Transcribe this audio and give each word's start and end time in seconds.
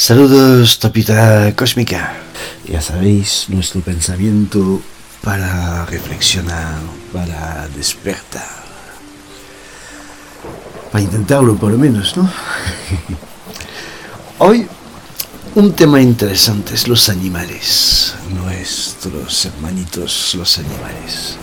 Saludos, 0.00 0.78
topita 0.78 1.54
cósmica. 1.54 2.14
Ya 2.66 2.80
sabéis, 2.80 3.44
nuestro 3.50 3.82
pensamiento 3.82 4.80
para 5.22 5.84
reflexionar, 5.84 6.78
para 7.12 7.68
despertar. 7.76 8.64
Para 10.90 11.04
intentarlo 11.04 11.54
por 11.54 11.72
lo 11.72 11.76
menos, 11.76 12.16
¿no? 12.16 12.32
Hoy 14.38 14.66
un 15.54 15.74
tema 15.74 16.00
interesante 16.00 16.76
es 16.76 16.88
los 16.88 17.10
animales, 17.10 18.14
nuestros 18.30 19.44
hermanitos 19.44 20.34
los 20.34 20.56
animales. 20.56 21.36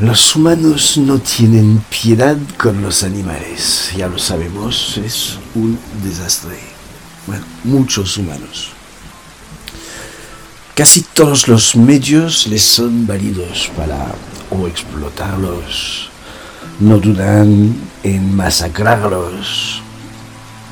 Los 0.00 0.34
humanos 0.34 0.96
no 0.96 1.18
tienen 1.18 1.84
piedad 1.90 2.36
con 2.56 2.80
los 2.80 3.02
animales, 3.02 3.92
ya 3.94 4.08
lo 4.08 4.18
sabemos, 4.18 4.96
es 4.96 5.38
un 5.54 5.78
desastre. 6.02 6.58
Bueno, 7.26 7.44
muchos 7.64 8.16
humanos. 8.16 8.70
Casi 10.74 11.02
todos 11.02 11.46
los 11.46 11.76
medios 11.76 12.46
les 12.46 12.62
son 12.62 13.06
válidos 13.06 13.70
para 13.76 14.14
o 14.50 14.66
explotarlos. 14.66 16.08
No 16.80 16.98
dudan 16.98 17.76
en 18.02 18.34
masacrarlos 18.34 19.82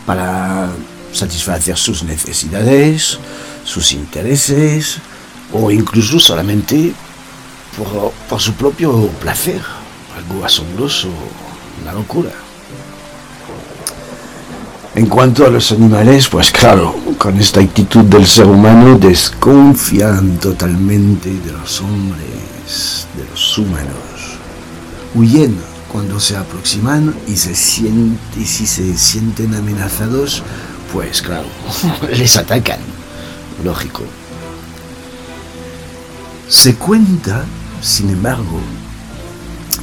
para 0.07 0.71
satisfacer 1.13 1.77
sus 1.77 2.03
necesidades, 2.03 3.19
sus 3.65 3.93
intereses 3.93 4.97
o 5.53 5.71
incluso 5.71 6.19
solamente 6.19 6.95
por, 7.77 8.41
su 8.41 8.53
propio 8.55 9.09
placer, 9.21 9.61
algo 10.17 10.45
asombroso, 10.45 11.09
una 11.83 11.93
locura. 11.93 12.31
En 14.95 15.07
cuanto 15.07 15.47
a 15.47 15.51
los 15.51 15.71
animales, 15.71 16.29
pues 16.29 16.51
claro, 16.51 16.95
con 17.17 17.39
esta 17.39 17.61
actitud 17.61 18.05
del 18.05 18.27
ser 18.27 18.47
humano 18.47 18.99
desconfían 18.99 20.39
totalmente 20.39 21.31
de 21.31 21.53
los 21.53 21.81
hombres, 21.81 23.07
de 23.17 23.25
los 23.31 23.59
humanos, 23.59 24.39
huyen 25.15 25.57
cuando 25.93 26.19
se 26.19 26.37
aproximan 26.37 27.15
y 27.27 27.37
se 27.37 27.55
sienten, 27.55 28.19
y 28.37 28.45
si 28.45 28.67
se 28.67 28.97
sienten 28.97 29.55
amenazados, 29.55 30.43
pues 30.93 31.23
claro, 31.23 31.47
les 32.17 32.37
atacan, 32.37 32.81
lógico. 33.65 34.03
Se 36.49 36.75
cuenta 36.75 37.45
sin 37.81 38.11
embargo, 38.11 38.61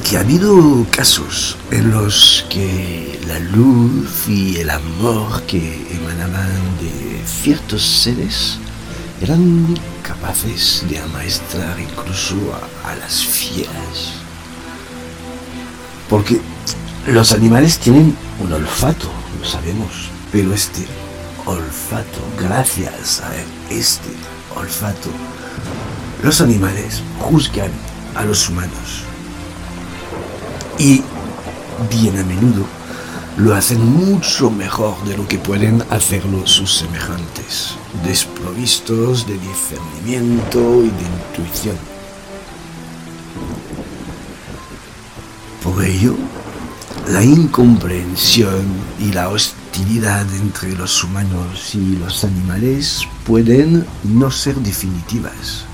que 0.07 0.17
ha 0.17 0.21
habido 0.21 0.85
casos 0.91 1.57
en 1.71 1.91
los 1.91 2.45
que 2.49 3.19
la 3.27 3.39
luz 3.39 4.27
y 4.27 4.57
el 4.57 4.69
amor 4.69 5.41
que 5.43 5.85
emanaban 5.91 6.77
de 6.79 7.21
ciertos 7.25 7.81
seres 7.81 8.57
eran 9.21 9.77
capaces 10.03 10.85
de 10.89 10.99
amaestrar 10.99 11.77
incluso 11.79 12.35
a, 12.85 12.95
las 12.95 13.25
fieras. 13.25 14.13
Porque 16.09 16.39
los 17.07 17.33
animales 17.33 17.79
tienen 17.79 18.15
un 18.39 18.53
olfato, 18.53 19.09
lo 19.41 19.45
sabemos, 19.45 20.09
pero 20.31 20.53
este 20.53 20.85
olfato, 21.45 22.19
gracias 22.39 23.21
a 23.21 23.33
este 23.73 24.09
olfato, 24.55 25.09
los 26.23 26.39
animales 26.41 27.01
juzgan 27.19 27.71
a 28.17 28.25
los 28.25 28.49
humanos. 28.49 29.03
Y 30.77 31.01
bien 31.89 32.17
a 32.17 32.23
menudo 32.23 32.65
lo 33.37 33.53
hacen 33.53 33.85
mucho 33.85 34.49
mejor 34.49 34.95
de 35.05 35.15
lo 35.15 35.27
que 35.27 35.37
pueden 35.37 35.83
hacerlo 35.91 36.45
sus 36.47 36.73
semejantes, 36.73 37.75
desprovistos 38.03 39.27
de 39.27 39.37
discernimiento 39.37 40.83
y 40.83 40.89
de 40.89 41.43
intuición. 41.43 41.77
Por 45.63 45.83
ello, 45.83 46.15
la 47.09 47.23
incomprensión 47.23 48.65
y 48.99 49.11
la 49.11 49.29
hostilidad 49.29 50.25
entre 50.33 50.73
los 50.73 51.03
humanos 51.03 51.75
y 51.75 51.95
los 51.97 52.23
animales 52.23 53.03
pueden 53.25 53.85
no 54.03 54.31
ser 54.31 54.55
definitivas 54.55 55.67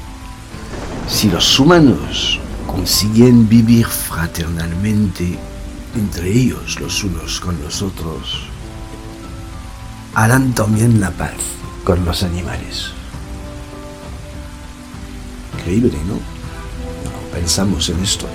si 1.08 1.30
los 1.30 1.60
humanos 1.60 2.40
consiguen 2.68 3.48
vivir 3.48 3.86
fraternalmente 3.86 5.38
entre 5.96 6.32
ellos 6.32 6.80
los 6.80 7.04
unos 7.04 7.40
con 7.40 7.62
los 7.62 7.82
otros, 7.82 8.48
harán 10.16 10.54
también 10.54 11.00
la 11.00 11.12
paz 11.12 11.36
con 11.84 12.04
los 12.06 12.24
animales. 12.24 12.92
Increíble, 15.58 15.98
¿no? 16.08 16.16
No 16.16 17.32
pensamos 17.32 17.90
en 17.90 18.00
esto. 18.02 18.28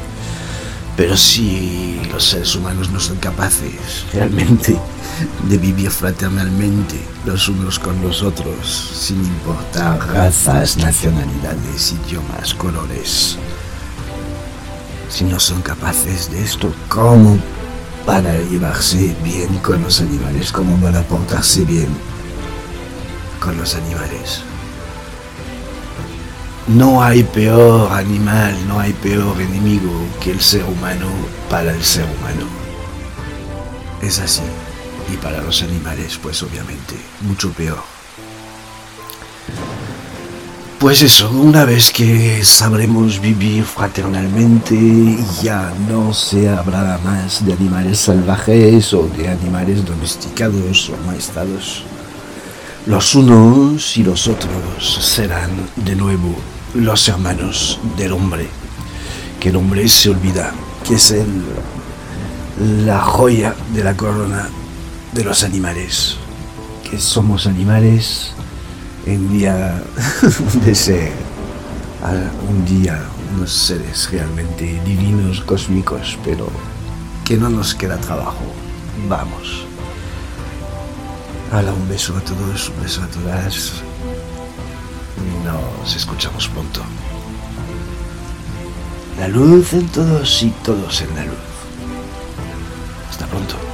Pero 0.99 1.17
si 1.17 2.01
los 2.11 2.25
seres 2.25 2.57
humanos 2.57 2.91
no 2.91 2.99
son 2.99 3.19
capaces 3.19 4.05
realmente 4.13 4.77
de 5.49 5.57
vivir 5.57 5.93
fraternalmente 5.93 7.01
los 7.25 7.49
unos 7.49 7.79
con 7.79 8.03
los 8.03 8.25
otros, 8.25 8.67
sin 8.67 9.25
importar 9.25 10.05
razas, 10.13 10.77
nacionalidades, 10.77 11.95
idiomas, 12.05 12.53
colores, 12.53 13.39
si 15.09 15.23
no 15.23 15.39
son 15.39 15.63
capaces 15.63 16.33
de 16.33 16.43
esto, 16.43 16.75
¿cómo 16.89 17.39
para 18.05 18.37
llevarse 18.51 19.15
bien 19.23 19.57
con 19.59 19.81
los 19.81 20.01
animales? 20.01 20.51
¿Cómo 20.51 20.77
van 20.79 20.97
a 20.97 21.03
portarse 21.03 21.65
bien 21.65 21.91
con 23.39 23.57
los 23.57 23.77
animales? 23.77 24.43
No 26.69 27.03
hay 27.03 27.23
peor 27.23 27.91
animal, 27.93 28.55
no 28.69 28.79
hay 28.79 28.93
peor 28.93 29.41
enemigo 29.41 29.91
que 30.21 30.33
el 30.33 30.41
ser 30.41 30.65
humano 30.65 31.07
para 31.49 31.73
el 31.73 31.83
ser 31.83 32.05
humano. 32.05 32.47
Es 34.03 34.19
así. 34.19 34.43
Y 35.11 35.17
para 35.17 35.41
los 35.41 35.63
animales, 35.63 36.19
pues 36.23 36.43
obviamente, 36.43 36.95
mucho 37.23 37.51
peor. 37.53 37.79
Pues 40.79 41.01
eso, 41.01 41.31
una 41.31 41.65
vez 41.65 41.91
que 41.91 42.45
sabremos 42.45 43.19
vivir 43.19 43.65
fraternalmente, 43.65 45.17
ya 45.43 45.73
no 45.89 46.13
se 46.13 46.51
hablará 46.51 46.99
más 46.99 47.47
de 47.47 47.55
animales 47.55 47.99
salvajes 47.99 48.93
o 48.93 49.09
de 49.17 49.27
animales 49.29 49.87
domesticados 49.87 50.91
o 50.91 51.07
maestados. 51.07 51.83
Los 52.85 53.15
unos 53.15 53.97
y 53.97 54.03
los 54.03 54.29
otros 54.29 54.99
serán 55.01 55.51
de 55.77 55.97
nuevo 55.97 56.37
los 56.75 57.09
hermanos 57.09 57.81
del 57.97 58.13
hombre, 58.13 58.49
que 59.41 59.51
el 59.51 59.57
hombre 59.57 59.89
se 59.89 60.11
olvida, 60.11 60.53
que 60.87 60.95
es 60.95 61.15
la 62.85 63.01
joya 63.01 63.55
de 63.75 63.85
la 63.85 63.97
corona 63.97 64.49
de 65.13 65.25
los 65.25 65.45
animales, 65.45 66.17
que 66.89 66.99
somos 66.99 67.47
animales 67.47 68.33
en 69.07 69.33
día 69.33 69.83
de 70.65 70.75
ser 70.75 71.13
un 72.49 72.65
día 72.65 73.01
unos 73.35 73.53
seres 73.53 74.11
realmente 74.11 74.81
divinos, 74.85 75.41
cósmicos, 75.43 76.19
pero 76.25 76.49
que 77.25 77.37
no 77.37 77.49
nos 77.49 77.75
queda 77.75 77.99
trabajo. 77.99 78.43
Vamos. 79.09 79.67
Hala, 81.53 81.73
un 81.73 81.89
beso 81.89 82.17
a 82.17 82.21
todos, 82.21 82.71
un 82.71 82.83
beso 82.83 83.03
a 83.03 83.07
todas. 83.09 83.83
Nos 85.49 85.97
escuchamos 85.97 86.47
pronto. 86.49 86.83
La 89.19 89.29
luz 89.29 89.73
en 89.73 89.89
todos 89.89 90.43
y 90.43 90.51
todos 90.63 91.01
en 91.01 91.17
la 91.17 91.25
luz. 91.25 91.37
Hasta 93.09 93.27
pronto. 93.27 93.68